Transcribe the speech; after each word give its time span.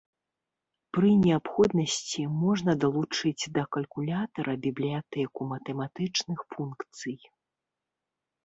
Пры 0.97 1.09
неабходнасці 1.25 2.23
можна 2.45 2.71
далучыць 2.83 3.49
да 3.57 3.65
калькулятара 3.77 4.53
бібліятэку 4.65 5.41
матэматычных 5.53 6.39
функцый. 6.55 7.17